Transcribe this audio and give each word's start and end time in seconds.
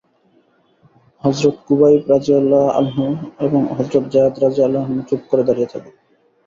হযরত 1.23 1.55
খুবাইব 1.65 2.01
রাযিয়াল্লাহু 2.07 2.69
আনহু 2.79 3.05
এবং 3.39 3.61
হযরত 3.77 4.05
যায়েদ 4.13 4.35
রাযিয়াল্লাহু 4.39 4.87
আনহু 4.87 5.07
চুপ 5.09 5.21
করে 5.29 5.43
দাঁড়িয়ে 5.47 5.71
থাকেন। 5.73 5.93